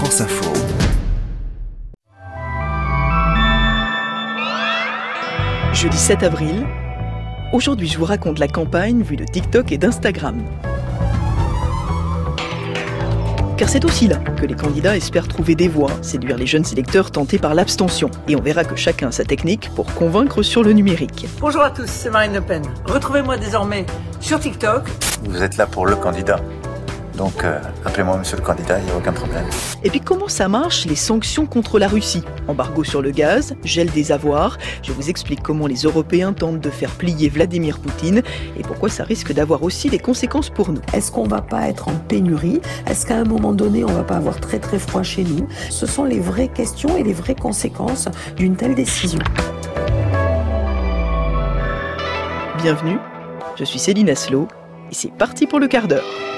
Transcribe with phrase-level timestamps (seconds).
[0.00, 0.50] France Info.
[5.74, 6.66] Jeudi 7 avril.
[7.52, 10.42] Aujourd'hui, je vous raconte la campagne vue de TikTok et d'Instagram.
[13.58, 17.10] Car c'est aussi là que les candidats espèrent trouver des voix, séduire les jeunes électeurs
[17.10, 18.10] tentés par l'abstention.
[18.26, 21.26] Et on verra que chacun a sa technique pour convaincre sur le numérique.
[21.40, 22.62] Bonjour à tous, c'est Marine Le Pen.
[22.86, 23.84] Retrouvez-moi désormais
[24.18, 24.88] sur TikTok.
[25.24, 26.40] Vous êtes là pour le candidat.
[27.20, 29.44] Donc euh, appelez-moi monsieur le candidat, il n'y a aucun problème.
[29.84, 32.22] Et puis comment ça marche les sanctions contre la Russie?
[32.48, 34.56] Embargo sur le gaz, gel des avoirs.
[34.82, 38.22] Je vous explique comment les Européens tentent de faire plier Vladimir Poutine
[38.58, 40.80] et pourquoi ça risque d'avoir aussi des conséquences pour nous.
[40.94, 42.62] Est-ce qu'on va pas être en pénurie?
[42.86, 45.46] Est-ce qu'à un moment donné, on va pas avoir très très froid chez nous?
[45.68, 49.20] Ce sont les vraies questions et les vraies conséquences d'une telle décision.
[52.62, 52.96] Bienvenue,
[53.58, 54.48] je suis Céline Aslo
[54.90, 56.29] et c'est parti pour le quart d'heure.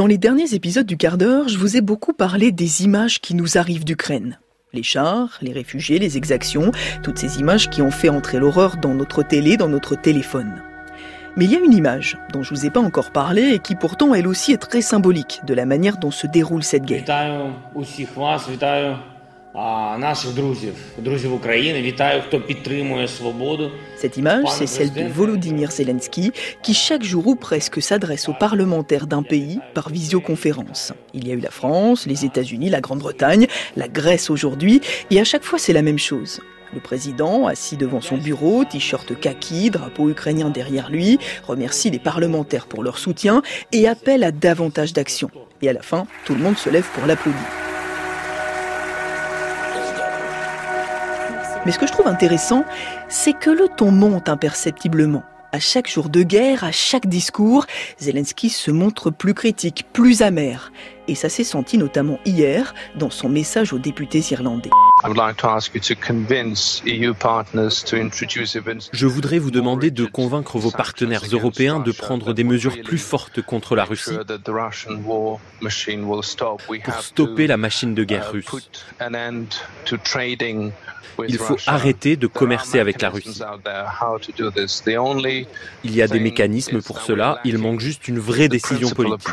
[0.00, 3.34] Dans les derniers épisodes du quart d'heure, je vous ai beaucoup parlé des images qui
[3.34, 4.38] nous arrivent d'Ukraine.
[4.72, 8.94] Les chars, les réfugiés, les exactions, toutes ces images qui ont fait entrer l'horreur dans
[8.94, 10.62] notre télé, dans notre téléphone.
[11.36, 13.74] Mais il y a une image dont je vous ai pas encore parlé et qui
[13.74, 17.04] pourtant elle aussi est très symbolique de la manière dont se déroule cette guerre.
[23.96, 26.30] Cette image, c'est celle de Volodymyr Zelensky,
[26.62, 30.92] qui chaque jour ou presque s'adresse aux parlementaires d'un pays par visioconférence.
[31.14, 35.24] Il y a eu la France, les États-Unis, la Grande-Bretagne, la Grèce aujourd'hui, et à
[35.24, 36.40] chaque fois c'est la même chose.
[36.72, 42.68] Le président, assis devant son bureau, t-shirt kaki, drapeau ukrainien derrière lui, remercie les parlementaires
[42.68, 45.28] pour leur soutien et appelle à davantage d'action.
[45.60, 47.69] Et à la fin, tout le monde se lève pour l'applaudir.
[51.66, 52.64] Mais ce que je trouve intéressant,
[53.08, 55.22] c'est que le ton monte imperceptiblement.
[55.52, 57.66] À chaque jour de guerre, à chaque discours,
[57.98, 60.72] Zelensky se montre plus critique, plus amer.
[61.08, 64.70] Et ça s'est senti notamment hier dans son message aux députés irlandais.
[68.92, 73.40] Je voudrais vous demander de convaincre vos partenaires européens de prendre des mesures plus fortes
[73.42, 74.12] contre la Russie
[76.84, 78.70] pour stopper la machine de guerre russe.
[81.28, 83.40] Il faut arrêter de commercer avec la Russie.
[85.84, 89.28] Il y a des mécanismes pour cela, il manque juste une vraie décision politique.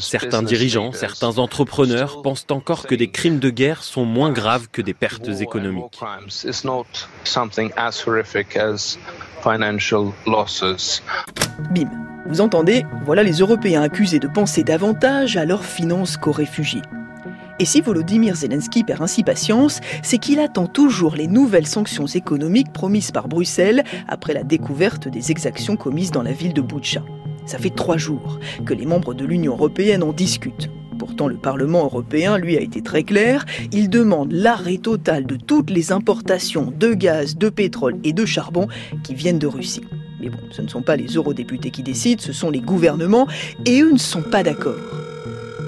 [0.00, 4.82] Certains dirigeants, certains entrepreneurs pensent encore que des crimes de guerre sont moins graves que
[4.82, 6.00] des pertes économiques.
[11.70, 11.90] Bim.
[12.26, 16.82] Vous entendez, voilà les Européens accusés de penser davantage à leurs finances qu'aux réfugiés.
[17.58, 22.72] Et si Volodymyr Zelensky perd ainsi patience, c'est qu'il attend toujours les nouvelles sanctions économiques
[22.72, 27.02] promises par Bruxelles après la découverte des exactions commises dans la ville de Boutcha.
[27.46, 30.70] Ça fait trois jours que les membres de l'Union européenne en discutent.
[30.98, 33.44] Pourtant, le Parlement européen, lui, a été très clair.
[33.72, 38.68] Il demande l'arrêt total de toutes les importations de gaz, de pétrole et de charbon
[39.02, 39.82] qui viennent de Russie.
[40.20, 43.26] Mais bon, ce ne sont pas les eurodéputés qui décident, ce sont les gouvernements,
[43.66, 45.01] et eux ne sont pas d'accord.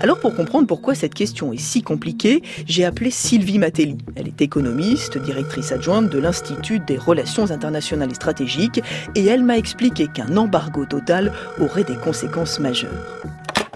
[0.05, 3.97] Alors pour comprendre pourquoi cette question est si compliquée, j'ai appelé Sylvie Matelli.
[4.17, 8.83] Elle est économiste, directrice adjointe de l'Institut des relations internationales et stratégiques,
[9.15, 12.91] et elle m'a expliqué qu'un embargo total aurait des conséquences majeures.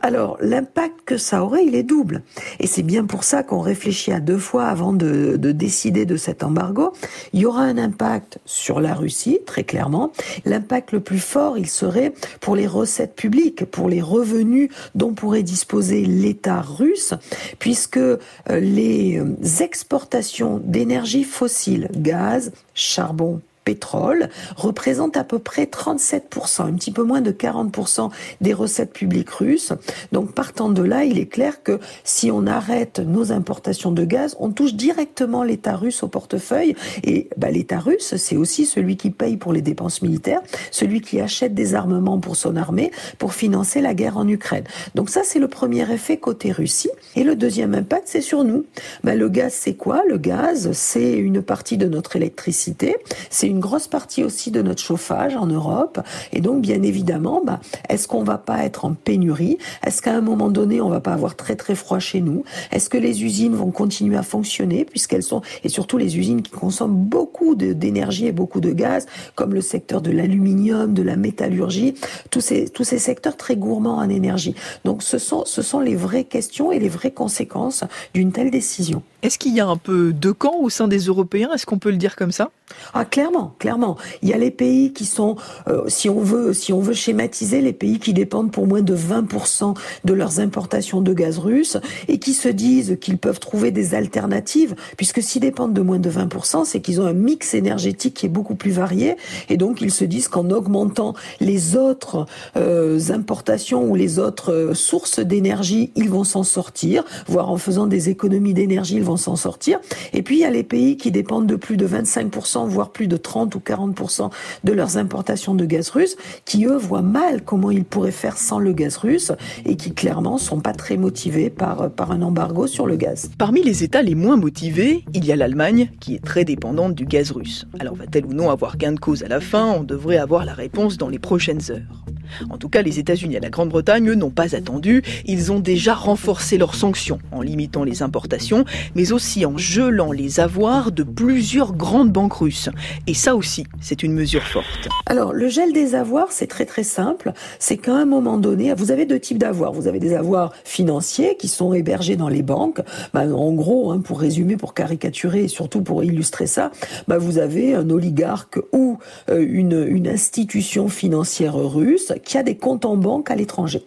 [0.03, 2.23] Alors, l'impact que ça aurait, il est double.
[2.61, 6.17] Et c'est bien pour ça qu'on réfléchit à deux fois avant de, de, décider de
[6.17, 6.93] cet embargo.
[7.33, 10.13] Il y aura un impact sur la Russie, très clairement.
[10.45, 15.43] L'impact le plus fort, il serait pour les recettes publiques, pour les revenus dont pourrait
[15.43, 17.15] disposer l'État russe,
[17.59, 26.63] puisque euh, les euh, exportations d'énergie fossile, gaz, charbon, pétrole représente à peu près 37%,
[26.63, 28.09] un petit peu moins de 40%
[28.41, 29.75] des recettes publiques russes.
[30.11, 34.37] Donc partant de là, il est clair que si on arrête nos importations de gaz,
[34.41, 36.77] on touche directement l'État russe au portefeuille.
[37.05, 40.41] Et bah, l'État russe, c'est aussi celui qui paye pour les dépenses militaires,
[40.71, 44.65] celui qui achète des armements pour son armée, pour financer la guerre en Ukraine.
[44.95, 46.91] Donc ça, c'est le premier effet côté Russie.
[47.17, 48.65] Et le deuxième impact, c'est sur nous.
[49.05, 50.05] Bah, le gaz, c'est quoi?
[50.09, 52.97] Le gaz, c'est une partie de notre électricité,
[53.29, 56.01] c'est une grosse partie aussi de notre chauffage en Europe.
[56.33, 59.59] Et donc, bien évidemment, bah, est-ce qu'on va pas être en pénurie?
[59.85, 62.45] Est-ce qu'à un moment donné, on va pas avoir très très froid chez nous?
[62.73, 66.51] Est-ce que les usines vont continuer à fonctionner puisqu'elles sont, et surtout les usines qui
[66.51, 71.95] consomment beaucoup d'énergie et beaucoup de gaz, comme le secteur de l'aluminium, de la métallurgie,
[72.31, 74.55] tous ces, tous ces secteurs très gourmands en énergie.
[74.85, 77.85] Donc, ce sont, ce sont les vraies questions et les vraies conséquences
[78.15, 79.03] d'une telle décision.
[79.23, 81.51] Est-ce qu'il y a un peu de camp au sein des Européens?
[81.53, 82.51] Est-ce qu'on peut le dire comme ça?
[82.95, 83.97] Ah clairement, clairement.
[84.23, 85.37] Il y a les pays qui sont,
[85.69, 88.95] euh, si on veut, si on veut schématiser, les pays qui dépendent pour moins de
[88.95, 89.75] 20%
[90.05, 91.77] de leurs importations de gaz russe
[92.09, 96.11] et qui se disent qu'ils peuvent trouver des alternatives, puisque s'ils dépendent de moins de
[96.11, 99.17] 20%, c'est qu'ils ont un mix énergétique qui est beaucoup plus varié
[99.49, 104.75] et donc ils se disent qu'en augmentant les autres euh, importations ou les autres euh,
[104.75, 109.37] sources d'énergie, ils vont s'en sortir, voire en faisant des économies d'énergie, ils vont s'en
[109.37, 109.81] sortir.
[110.13, 113.07] Et puis il y a les pays qui dépendent de plus de 25% voire plus
[113.07, 114.31] de 30 ou 40%
[114.65, 118.59] de leurs importations de gaz russe, qui eux voient mal comment ils pourraient faire sans
[118.59, 119.33] le gaz russe
[119.65, 123.31] et qui clairement sont pas très motivés par, par un embargo sur le gaz.
[123.39, 127.05] Parmi les États les moins motivés, il y a l'Allemagne qui est très dépendante du
[127.05, 127.67] gaz russe.
[127.79, 129.67] Alors va-t-elle ou non avoir gain de cause à la fin?
[129.67, 132.05] On devrait avoir la réponse dans les prochaines heures.
[132.51, 135.03] En tout cas, les États-Unis et la Grande-Bretagne n'ont pas attendu.
[135.25, 138.65] Ils ont déjà renforcé leurs sanctions en limitant les importations,
[138.95, 142.71] mais aussi en gelant les avoirs de plusieurs grandes banques russes.
[143.07, 144.89] Et ça aussi, c'est une mesure forte.
[145.07, 147.33] Alors, le gel des avoirs, c'est très très simple.
[147.59, 149.73] C'est qu'à un moment donné, vous avez deux types d'avoirs.
[149.73, 152.81] Vous avez des avoirs financiers qui sont hébergés dans les banques.
[153.13, 156.71] Bah, en gros, hein, pour résumer, pour caricaturer et surtout pour illustrer ça,
[157.09, 158.99] bah, vous avez un oligarque ou
[159.31, 163.85] euh, une, une institution financière russe qui a des comptes en banque à l'étranger.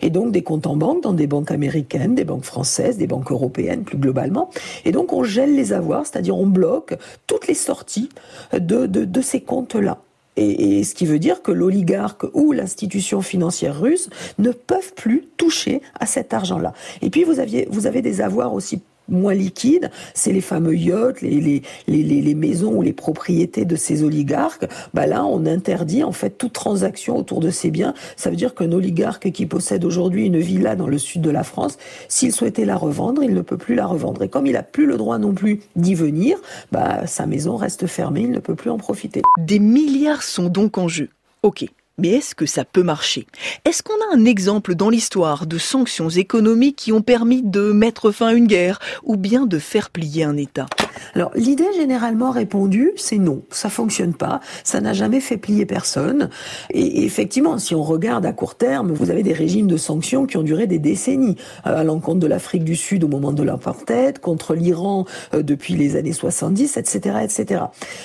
[0.00, 3.30] Et donc des comptes en banque dans des banques américaines, des banques françaises, des banques
[3.30, 4.50] européennes plus globalement.
[4.84, 6.94] Et donc on gèle les avoirs, c'est-à-dire on bloque
[7.26, 8.08] toutes les sorties
[8.52, 9.98] de, de, ces comptes-là.
[10.36, 15.28] Et, et, ce qui veut dire que l'oligarque ou l'institution financière russe ne peuvent plus
[15.36, 16.72] toucher à cet argent-là.
[17.02, 21.20] Et puis vous aviez, vous avez des avoirs aussi moins liquide, c'est les fameux yachts,
[21.20, 24.66] les, les, les, les, maisons ou les propriétés de ces oligarques.
[24.94, 27.94] Bah là, on interdit en fait toute transaction autour de ces biens.
[28.16, 31.44] Ça veut dire qu'un oligarque qui possède aujourd'hui une villa dans le sud de la
[31.44, 31.78] France,
[32.08, 34.22] s'il souhaitait la revendre, il ne peut plus la revendre.
[34.22, 36.38] Et comme il n'a plus le droit non plus d'y venir,
[36.70, 39.22] bah, sa maison reste fermée, il ne peut plus en profiter.
[39.38, 41.10] Des milliards sont donc en jeu.
[41.42, 41.66] Ok,
[41.98, 43.26] mais est-ce que ça peut marcher?
[43.64, 48.10] Est-ce qu'on a un exemple dans l'histoire de sanctions économiques qui ont permis de mettre
[48.10, 50.66] fin à une guerre ou bien de faire plier un État?
[51.14, 56.30] Alors l'idée généralement répondue, c'est non, ça fonctionne pas, ça n'a jamais fait plier personne.
[56.70, 60.36] Et, effectivement, si on regarde à court terme, vous avez des régimes de sanctions qui
[60.36, 61.36] ont duré des décennies,
[61.66, 65.74] euh, à l'encontre de l'Afrique du Sud au moment de l'apartheid, contre l'Iran euh, depuis
[65.74, 67.64] les années 70, etc., etc.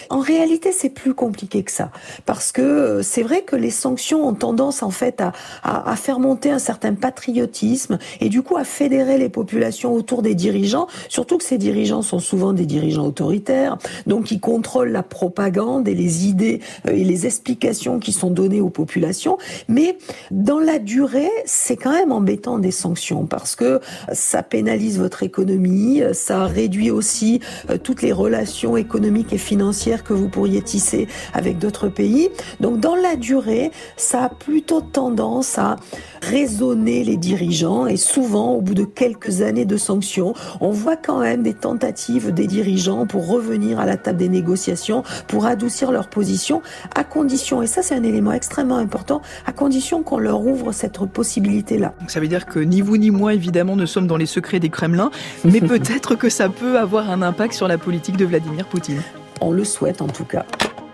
[0.10, 1.92] En réalité, c'est plus compliqué que ça,
[2.26, 5.34] parce que euh, c'est vrai que les sanctions ont tendance en fait à,
[5.64, 10.36] à, faire monter un certain patriotisme et du coup à fédérer les populations autour des
[10.36, 15.04] dirigeants, surtout que ces dirigeants sont souvent des dirigeants dirigeants autoritaires, donc ils contrôlent la
[15.04, 19.38] propagande et les idées euh, et les explications qui sont données aux populations.
[19.68, 19.98] Mais
[20.32, 23.80] dans la durée, c'est quand même embêtant des sanctions parce que
[24.14, 27.40] ça pénalise votre économie, ça réduit aussi
[27.70, 32.30] euh, toutes les relations économiques et financières que vous pourriez tisser avec d'autres pays.
[32.60, 35.78] Donc dans la durée, ça a plutôt tendance à
[36.22, 41.20] raisonner les dirigeants et souvent au bout de quelques années de sanctions, on voit quand
[41.20, 46.10] même des tentatives des dirigeants pour revenir à la table des négociations, pour adoucir leur
[46.10, 46.62] position,
[46.96, 50.98] à condition, et ça c'est un élément extrêmement important, à condition qu'on leur ouvre cette
[51.06, 51.94] possibilité-là.
[52.08, 54.70] Ça veut dire que ni vous ni moi, évidemment, ne sommes dans les secrets des
[54.70, 55.12] Kremlins,
[55.44, 59.02] mais peut-être que ça peut avoir un impact sur la politique de Vladimir Poutine.
[59.42, 60.46] On le souhaite en tout cas.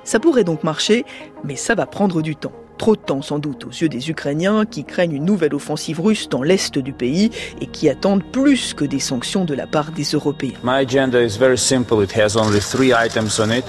[0.03, 1.05] Ça pourrait donc marcher,
[1.43, 2.51] mais ça va prendre du temps.
[2.77, 6.27] Trop de temps sans doute aux yeux des Ukrainiens qui craignent une nouvelle offensive russe
[6.29, 7.29] dans l'est du pays
[7.61, 10.57] et qui attendent plus que des sanctions de la part des Européens.
[10.63, 12.03] My agenda is very simple.
[12.03, 13.65] It has only three items on it.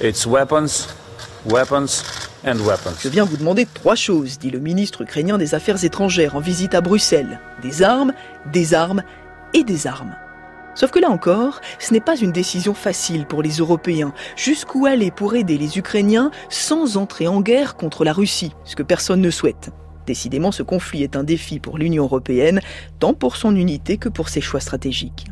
[0.00, 0.86] It's weapons,
[1.46, 2.04] weapons
[2.46, 2.98] and weapons.
[3.00, 6.74] Je viens vous demander trois choses, dit le ministre ukrainien des Affaires étrangères en visite
[6.74, 7.40] à Bruxelles.
[7.62, 8.12] Des armes,
[8.52, 9.02] des armes
[9.54, 10.14] et des armes.
[10.78, 14.14] Sauf que là encore, ce n'est pas une décision facile pour les Européens.
[14.36, 18.84] Jusqu'où aller pour aider les Ukrainiens sans entrer en guerre contre la Russie, ce que
[18.84, 19.70] personne ne souhaite.
[20.06, 22.60] Décidément, ce conflit est un défi pour l'Union européenne,
[23.00, 25.26] tant pour son unité que pour ses choix stratégiques.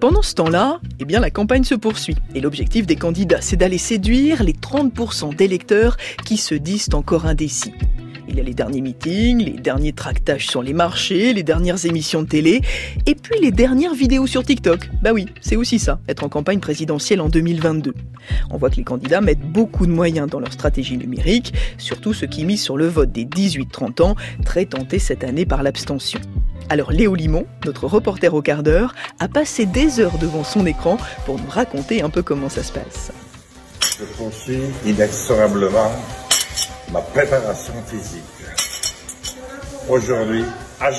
[0.00, 2.16] Pendant ce temps-là, eh bien, la campagne se poursuit.
[2.36, 7.74] Et l'objectif des candidats, c'est d'aller séduire les 30% d'électeurs qui se disent encore indécis.
[8.28, 12.22] Il y a les derniers meetings, les derniers tractages sur les marchés, les dernières émissions
[12.22, 12.60] de télé,
[13.06, 14.90] et puis les dernières vidéos sur TikTok.
[15.02, 17.94] Bah oui, c'est aussi ça, être en campagne présidentielle en 2022.
[18.50, 22.26] On voit que les candidats mettent beaucoup de moyens dans leur stratégie numérique, surtout ceux
[22.26, 26.20] qui misent sur le vote des 18-30 ans, très tentés cette année par l'abstention.
[26.68, 30.98] Alors Léo Limon, notre reporter au quart d'heure, a passé des heures devant son écran
[31.24, 33.10] pour nous raconter un peu comment ça se passe.
[33.98, 35.90] Je poursuis inexorablement
[36.92, 38.24] ma préparation physique.
[39.88, 40.44] Aujourd'hui,
[40.80, 40.90] à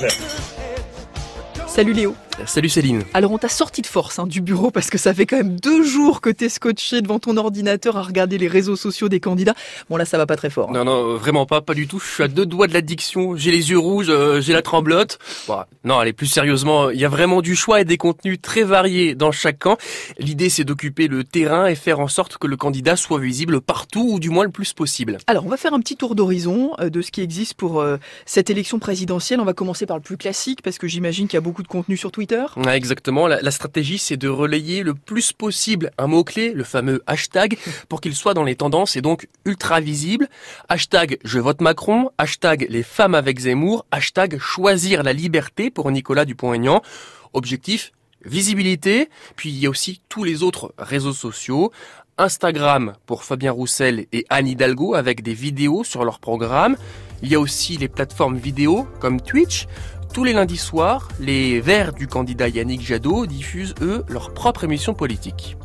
[1.79, 2.13] Salut Léo.
[2.45, 3.03] Salut Céline.
[3.13, 5.59] Alors on t'a sorti de force hein, du bureau parce que ça fait quand même
[5.59, 9.55] deux jours que t'es scotché devant ton ordinateur à regarder les réseaux sociaux des candidats.
[9.89, 10.69] Bon là ça va pas très fort.
[10.69, 10.73] Hein.
[10.73, 11.99] Non non vraiment pas, pas du tout.
[11.99, 13.35] Je suis à deux doigts de l'addiction.
[13.35, 15.19] J'ai les yeux rouges, euh, j'ai la tremblote.
[15.47, 18.63] Bon, non allez plus sérieusement, il y a vraiment du choix et des contenus très
[18.63, 19.77] variés dans chaque camp.
[20.17, 24.11] L'idée c'est d'occuper le terrain et faire en sorte que le candidat soit visible partout
[24.13, 25.17] ou du moins le plus possible.
[25.27, 27.97] Alors on va faire un petit tour d'horizon euh, de ce qui existe pour euh,
[28.25, 29.41] cette élection présidentielle.
[29.41, 31.68] On va commencer par le plus classique parce que j'imagine qu'il y a beaucoup de
[31.69, 32.43] contenu sur Twitter?
[32.57, 33.27] Ouais, exactement.
[33.27, 37.57] La, la stratégie, c'est de relayer le plus possible un mot-clé, le fameux hashtag,
[37.87, 40.27] pour qu'il soit dans les tendances et donc ultra visible.
[40.67, 46.25] Hashtag je vote Macron, hashtag les femmes avec Zemmour, hashtag choisir la liberté pour Nicolas
[46.25, 46.81] Dupont-Aignan.
[47.31, 47.91] Objectif,
[48.25, 51.71] visibilité, puis il y a aussi tous les autres réseaux sociaux.
[52.17, 56.75] Instagram pour Fabien Roussel et Anne Hidalgo avec des vidéos sur leur programme.
[57.21, 59.67] Il y a aussi les plateformes vidéo comme Twitch.
[60.13, 64.93] Tous les lundis soirs, les Verts du candidat Yannick Jadot diffusent, eux, leur propre émission
[64.95, 65.55] politique.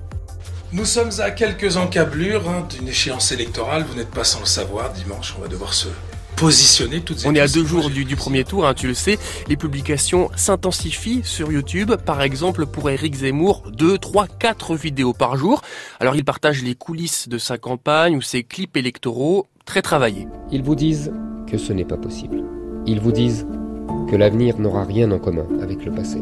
[0.72, 4.92] Nous sommes à quelques encablures hein, d'une échéance électorale, vous n'êtes pas sans le savoir,
[4.92, 5.88] dimanche on va devoir se
[6.36, 9.18] positionner toutes On est à deux jours du, du, premier tour, hein, tu le sais.
[9.48, 11.92] Les publications s'intensifient sur YouTube.
[11.94, 15.62] Par exemple, pour Eric Zemmour, 2, 3, 4 vidéos par jour.
[16.00, 20.26] Alors il partage les coulisses de sa campagne ou ses clips électoraux très travaillés.
[20.50, 21.12] Ils vous disent
[21.46, 22.42] que ce n'est pas possible.
[22.86, 23.46] Ils vous disent
[24.10, 26.20] que l'avenir n'aura rien en commun avec le passé.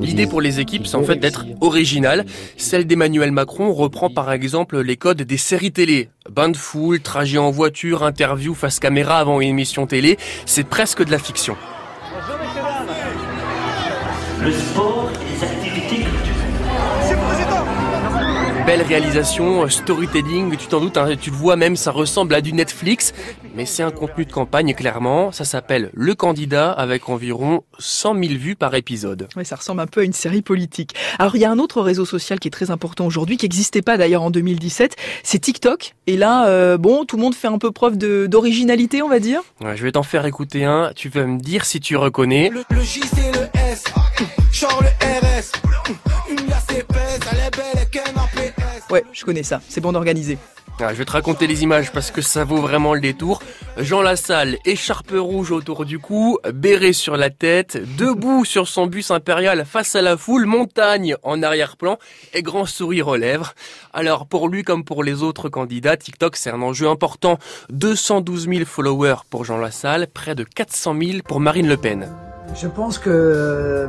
[0.00, 2.24] L'idée pour les équipes, c'est en fait d'être originale.
[2.56, 6.08] Celle d'Emmanuel Macron reprend par exemple les codes des séries télé.
[6.30, 10.18] Bain de foule, trajet en voiture, interview face caméra avant une émission télé.
[10.46, 11.56] C'est presque de la fiction.
[14.44, 15.01] Bonjour
[18.66, 22.52] Belle réalisation, storytelling, tu t'en doutes, hein, tu le vois même, ça ressemble à du
[22.52, 23.12] Netflix,
[23.56, 25.32] mais c'est un contenu de campagne clairement.
[25.32, 29.28] Ça s'appelle Le Candidat avec environ 100 000 vues par épisode.
[29.36, 30.94] Oui, ça ressemble un peu à une série politique.
[31.18, 33.82] Alors il y a un autre réseau social qui est très important aujourd'hui, qui n'existait
[33.82, 35.94] pas d'ailleurs en 2017, c'est TikTok.
[36.06, 39.40] Et là, euh, bon, tout le monde fait un peu preuve d'originalité, on va dire.
[39.60, 40.92] Ouais, je vais t'en faire écouter un.
[40.94, 42.48] Tu vas me dire si tu reconnais.
[42.48, 43.84] Le, le J c'est le S,
[44.52, 45.31] genre le RS,
[48.92, 49.62] Ouais, je connais ça.
[49.70, 50.36] C'est bon d'organiser.
[50.80, 53.42] Ah, je vais te raconter les images parce que ça vaut vraiment le détour.
[53.78, 59.10] Jean Lassalle, écharpe rouge autour du cou, béret sur la tête, debout sur son bus
[59.10, 61.98] impérial face à la foule, montagne en arrière-plan
[62.34, 63.54] et grand sourire aux lèvres.
[63.94, 67.38] Alors pour lui comme pour les autres candidats, TikTok c'est un enjeu important.
[67.70, 72.08] 212 000 followers pour Jean Lassalle, près de 400 000 pour Marine Le Pen.
[72.60, 73.88] Je pense que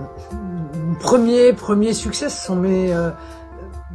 [1.02, 3.10] premier premier succès ce sont mes euh,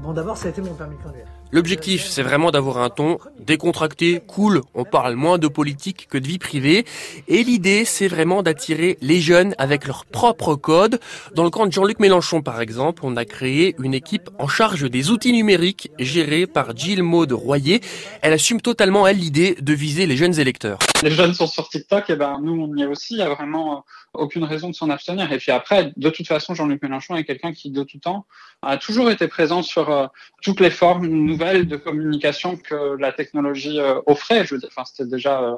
[0.02, 1.26] Bon, d'abord, ça a été mon permis de conduire.
[1.50, 4.60] L'objectif, c'est vraiment d'avoir un ton décontracté, cool.
[4.74, 6.84] On parle moins de politique que de vie privée.
[7.26, 11.00] Et l'idée, c'est vraiment d'attirer les jeunes avec leur propre code.
[11.34, 14.88] Dans le camp de Jean-Luc Mélenchon, par exemple, on a créé une équipe en charge
[14.88, 17.80] des outils numériques gérée par Gilles Maud Royer.
[18.22, 20.78] Elle assume totalement, elle, l'idée de viser les jeunes électeurs.
[21.02, 23.14] Les jeunes sont sur TikTok, et ben nous, on y est aussi.
[23.14, 25.32] Il y a vraiment aucune raison de s'en abstenir.
[25.32, 28.26] Et puis après, de toute façon, Jean-Luc Mélenchon est quelqu'un qui, de tout temps,
[28.62, 30.06] a toujours été présent sur euh,
[30.42, 34.44] toutes les formes nouvelles de communication que la technologie euh, offrait.
[34.44, 35.56] Je veux dire, c'était déjà euh,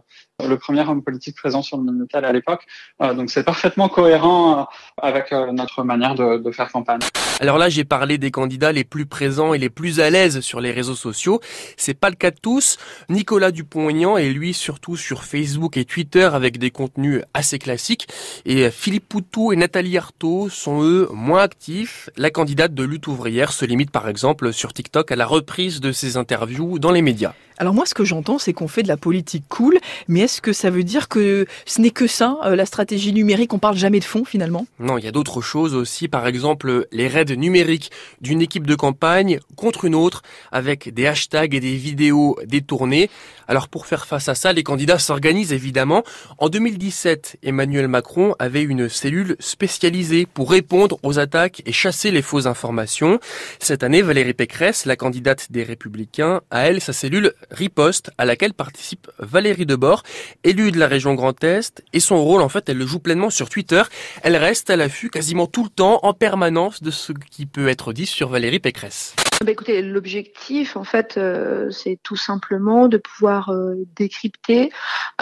[0.49, 2.67] le premier homme politique présent sur le Minitel à l'époque.
[3.01, 4.69] donc c'est parfaitement cohérent
[5.01, 7.01] avec notre manière de, de faire campagne.
[7.41, 10.61] Alors là, j'ai parlé des candidats les plus présents et les plus à l'aise sur
[10.61, 11.41] les réseaux sociaux.
[11.79, 12.77] C'est pas le cas de tous.
[13.09, 18.09] Nicolas Dupont-Aignan est lui surtout sur Facebook et Twitter avec des contenus assez classiques.
[18.45, 22.11] Et Philippe Poutou et Nathalie Arthaud sont eux moins actifs.
[22.19, 25.93] La candidate de lutte ouvrière se limite par exemple sur TikTok à la reprise de
[25.93, 27.33] ses interviews dans les médias.
[27.61, 30.55] Alors moi, ce que j'entends, c'est qu'on fait de la politique cool, mais est-ce que
[30.55, 34.00] ça veut dire que ce n'est que ça, euh, la stratégie numérique On parle jamais
[34.00, 34.67] de fond finalement?
[34.79, 36.09] Non, il y a d'autres choses aussi.
[36.09, 37.90] Par exemple, les raids numériques
[38.23, 43.11] d'une équipe de campagne contre une autre, avec des hashtags et des vidéos détournées.
[43.47, 46.05] Alors pour faire face à ça, les candidats s'organisent évidemment.
[46.38, 52.23] En 2017, Emmanuel Macron avait une cellule spécialisée pour répondre aux attaques et chasser les
[52.23, 53.19] fausses informations.
[53.59, 58.54] Cette année, Valérie Pécresse, la candidate des Républicains, a elle sa cellule Riposte, à laquelle
[58.54, 60.02] participe Valérie Debord,
[60.45, 63.30] élue de la région Grand Est, et son rôle, en fait, elle le joue pleinement
[63.30, 63.83] sur Twitter.
[64.23, 67.92] Elle reste à l'affût quasiment tout le temps, en permanence, de ce qui peut être
[67.92, 69.14] dit sur Valérie Pécresse.
[69.42, 74.71] Bah écoutez, l'objectif, en fait, euh, c'est tout simplement de pouvoir euh, décrypter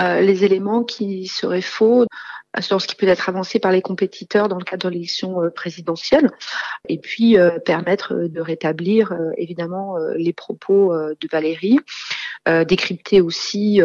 [0.00, 2.04] euh, les éléments qui seraient faux
[2.58, 6.30] sur ce qui peut être avancé par les compétiteurs dans le cadre de l'élection présidentielle,
[6.88, 11.78] et puis permettre de rétablir évidemment les propos de Valérie,
[12.66, 13.80] décrypter aussi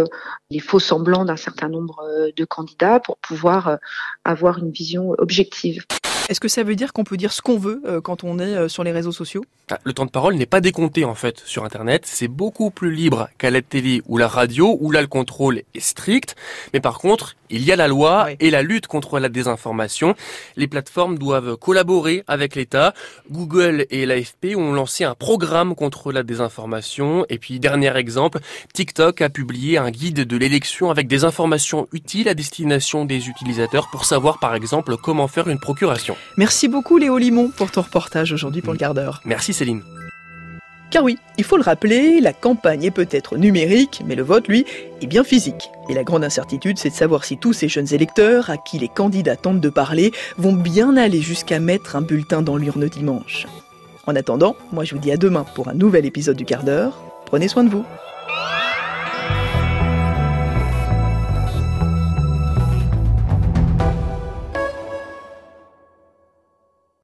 [0.50, 3.78] les faux semblants d'un certain nombre de candidats pour pouvoir
[4.24, 5.86] avoir une vision objective.
[6.34, 8.56] Est-ce que ça veut dire qu'on peut dire ce qu'on veut euh, quand on est
[8.56, 9.46] euh, sur les réseaux sociaux?
[9.70, 12.08] Ah, Le temps de parole n'est pas décompté en fait sur Internet.
[12.08, 15.80] C'est beaucoup plus libre qu'à la télé ou la radio, où là le contrôle est
[15.80, 16.36] strict.
[16.74, 20.16] Mais par contre, il y a la loi et la lutte contre la désinformation.
[20.58, 22.96] Les plateformes doivent collaborer avec l'État.
[23.30, 27.28] Google et l'AFP ont lancé un programme contre la désinformation.
[27.30, 28.40] Et puis, dernier exemple,
[28.74, 33.92] TikTok a publié un guide de l'élection avec des informations utiles à destination des utilisateurs
[33.92, 36.16] pour savoir par exemple comment faire une procuration.
[36.38, 39.22] Merci beaucoup Léo Limon pour ton reportage aujourd'hui pour le quart d'heure.
[39.26, 39.82] Merci Céline.
[40.94, 44.64] Car oui, il faut le rappeler, la campagne est peut-être numérique, mais le vote, lui,
[45.02, 45.72] est bien physique.
[45.90, 48.90] Et la grande incertitude, c'est de savoir si tous ces jeunes électeurs, à qui les
[48.90, 53.48] candidats tentent de parler, vont bien aller jusqu'à mettre un bulletin dans l'urne dimanche.
[54.06, 57.02] En attendant, moi je vous dis à demain pour un nouvel épisode du quart d'heure.
[57.26, 57.86] Prenez soin de vous.